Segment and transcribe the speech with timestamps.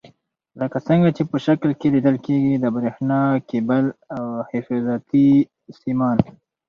[0.59, 3.85] لکه څنګه چې په شکل کې لیدل کېږي د برېښنا کیبل
[4.15, 5.27] او حفاظتي
[5.79, 6.17] سیمان.